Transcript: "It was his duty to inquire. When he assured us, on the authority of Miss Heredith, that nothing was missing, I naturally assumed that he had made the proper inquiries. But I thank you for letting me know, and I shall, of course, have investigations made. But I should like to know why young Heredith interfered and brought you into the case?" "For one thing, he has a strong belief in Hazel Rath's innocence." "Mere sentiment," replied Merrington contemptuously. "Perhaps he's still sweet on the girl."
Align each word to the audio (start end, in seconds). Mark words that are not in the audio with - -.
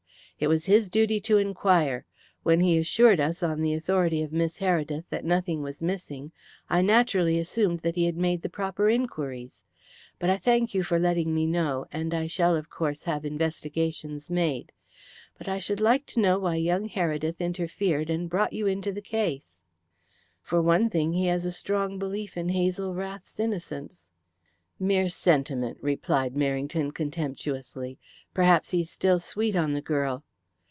"It 0.41 0.47
was 0.49 0.65
his 0.65 0.89
duty 0.89 1.19
to 1.21 1.37
inquire. 1.37 2.03
When 2.41 2.61
he 2.61 2.75
assured 2.79 3.19
us, 3.19 3.43
on 3.43 3.61
the 3.61 3.75
authority 3.75 4.23
of 4.23 4.33
Miss 4.33 4.57
Heredith, 4.57 5.03
that 5.11 5.23
nothing 5.23 5.61
was 5.61 5.83
missing, 5.83 6.31
I 6.67 6.81
naturally 6.81 7.37
assumed 7.37 7.81
that 7.81 7.93
he 7.93 8.05
had 8.05 8.17
made 8.17 8.41
the 8.41 8.49
proper 8.49 8.89
inquiries. 8.89 9.61
But 10.17 10.31
I 10.31 10.37
thank 10.39 10.73
you 10.73 10.81
for 10.81 10.97
letting 10.97 11.35
me 11.35 11.45
know, 11.45 11.85
and 11.91 12.11
I 12.11 12.25
shall, 12.25 12.55
of 12.55 12.71
course, 12.71 13.03
have 13.03 13.23
investigations 13.23 14.31
made. 14.31 14.71
But 15.37 15.47
I 15.47 15.59
should 15.59 15.79
like 15.79 16.07
to 16.07 16.19
know 16.19 16.39
why 16.39 16.55
young 16.55 16.89
Heredith 16.89 17.37
interfered 17.39 18.09
and 18.09 18.27
brought 18.27 18.51
you 18.51 18.65
into 18.65 18.91
the 18.91 18.99
case?" 18.99 19.59
"For 20.41 20.59
one 20.59 20.89
thing, 20.89 21.13
he 21.13 21.27
has 21.27 21.45
a 21.45 21.51
strong 21.51 21.99
belief 21.99 22.35
in 22.35 22.49
Hazel 22.49 22.95
Rath's 22.95 23.39
innocence." 23.39 24.09
"Mere 24.79 25.07
sentiment," 25.07 25.77
replied 25.81 26.33
Merrington 26.33 26.91
contemptuously. 26.95 27.99
"Perhaps 28.33 28.71
he's 28.71 28.89
still 28.89 29.19
sweet 29.19 29.55
on 29.55 29.73
the 29.73 29.81
girl." 29.83 30.23